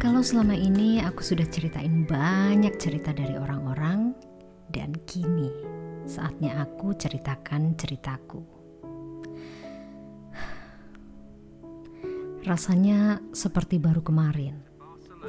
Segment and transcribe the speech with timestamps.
[0.00, 4.16] Kalau selama ini aku sudah ceritain banyak cerita dari orang-orang,
[4.72, 5.52] dan kini
[6.08, 8.40] saatnya aku ceritakan ceritaku.
[12.48, 14.56] Rasanya seperti baru kemarin.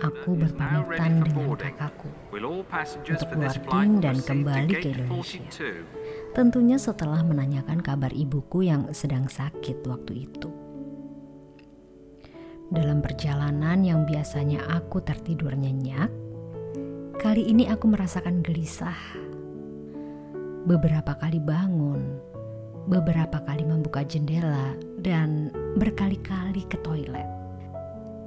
[0.07, 5.43] Aku berpamitan dengan kakakku untuk boarding dan kembali ke Indonesia.
[6.31, 10.60] Tentunya setelah menanyakan kabar ibuku yang sedang sakit waktu itu.
[12.71, 16.07] Dalam perjalanan yang biasanya aku tertidur nyenyak,
[17.19, 18.95] kali ini aku merasakan gelisah.
[20.63, 21.99] Beberapa kali bangun,
[22.87, 24.71] beberapa kali membuka jendela,
[25.03, 27.27] dan berkali-kali ke toilet.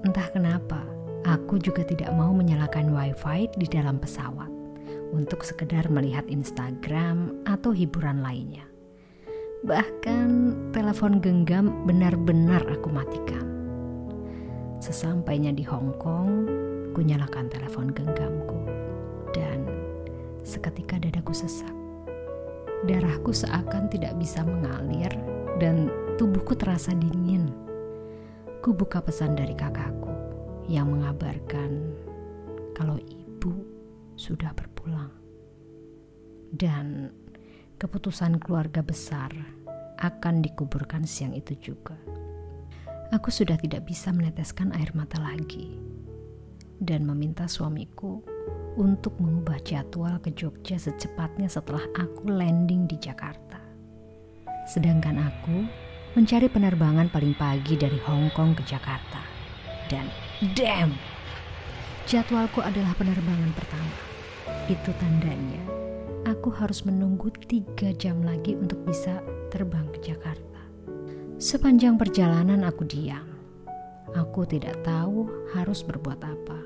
[0.05, 0.84] Entah kenapa,
[1.25, 4.53] aku juga tidak mau menyalakan wifi di dalam pesawat
[5.17, 8.69] untuk sekedar melihat Instagram atau hiburan lainnya.
[9.64, 10.29] Bahkan
[10.77, 13.44] telepon genggam benar-benar aku matikan.
[14.83, 16.30] Sesampainya di Hong Kong,
[16.94, 18.58] ku nyalakan telepon genggamku
[19.34, 19.67] dan
[20.47, 21.72] seketika dadaku sesak.
[22.84, 25.11] Darahku seakan tidak bisa mengalir
[25.56, 25.89] dan
[26.20, 27.50] tubuhku terasa dingin.
[28.61, 30.12] Ku buka pesan dari kakakku
[30.69, 31.97] yang mengabarkan
[32.77, 33.52] kalau ibu
[34.14, 35.11] sudah berpulang.
[36.55, 37.11] Dan
[37.80, 39.33] keputusan keluarga besar
[39.98, 41.97] akan dikuburkan siang itu juga.
[43.15, 45.79] Aku sudah tidak bisa meneteskan air mata lagi
[46.83, 48.19] dan meminta suamiku
[48.75, 53.62] untuk mengubah jadwal ke Jogja secepatnya setelah aku landing di Jakarta.
[54.67, 55.62] Sedangkan aku
[56.19, 59.23] mencari penerbangan paling pagi dari Hong Kong ke Jakarta.
[59.87, 60.11] Dan
[60.59, 60.98] damn,
[62.11, 63.95] jadwalku adalah penerbangan pertama.
[64.67, 65.62] Itu tandanya
[66.27, 69.23] aku harus menunggu tiga jam lagi untuk bisa
[69.55, 70.54] terbang ke Jakarta.
[71.44, 73.28] Sepanjang perjalanan aku diam.
[74.16, 76.56] Aku tidak tahu harus berbuat apa.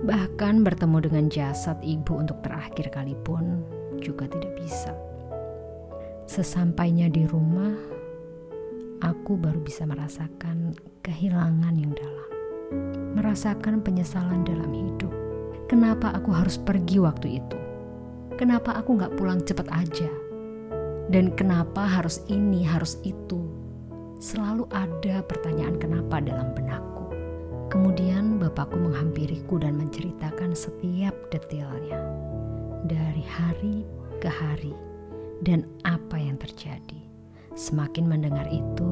[0.00, 3.60] Bahkan bertemu dengan jasad ibu untuk terakhir kali pun
[4.00, 4.96] juga tidak bisa.
[6.24, 7.76] Sesampainya di rumah,
[9.04, 10.72] aku baru bisa merasakan
[11.04, 12.30] kehilangan yang dalam.
[13.12, 15.12] Merasakan penyesalan dalam hidup.
[15.68, 17.60] Kenapa aku harus pergi waktu itu?
[18.40, 20.08] Kenapa aku gak pulang cepat aja?
[21.12, 23.47] Dan kenapa harus ini, harus itu?
[24.18, 27.06] Selalu ada pertanyaan kenapa dalam benakku.
[27.70, 32.02] Kemudian bapakku menghampiriku dan menceritakan setiap detailnya.
[32.82, 33.86] Dari hari
[34.18, 34.74] ke hari
[35.46, 36.98] dan apa yang terjadi.
[37.54, 38.90] Semakin mendengar itu,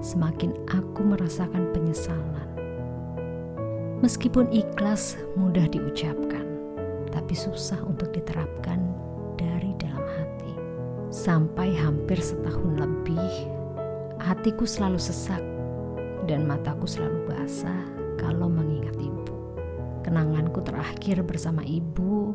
[0.00, 2.48] semakin aku merasakan penyesalan.
[4.00, 6.44] Meskipun ikhlas mudah diucapkan,
[7.12, 8.80] tapi susah untuk diterapkan
[9.36, 10.56] dari dalam hati.
[11.12, 13.63] Sampai hampir setahun lebih
[14.22, 15.42] Hatiku selalu sesak
[16.24, 17.84] dan mataku selalu basah
[18.16, 19.34] kalau mengingat ibu.
[20.04, 22.32] Kenanganku terakhir bersama ibu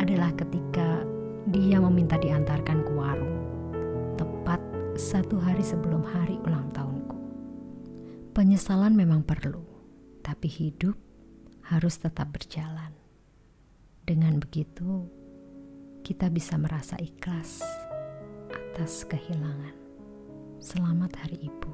[0.00, 1.04] adalah ketika
[1.48, 3.36] dia meminta diantarkan ke warung,
[4.20, 4.60] tepat
[4.96, 7.16] satu hari sebelum hari ulang tahunku.
[8.36, 9.64] Penyesalan memang perlu,
[10.20, 10.96] tapi hidup
[11.64, 12.92] harus tetap berjalan.
[14.04, 15.06] Dengan begitu,
[16.02, 17.62] kita bisa merasa ikhlas
[18.50, 19.79] atas kehilangan.
[20.60, 21.72] Selamat Hari Ibu.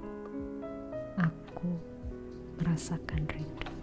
[1.19, 1.75] Aku
[2.55, 3.76] merasakan rindu.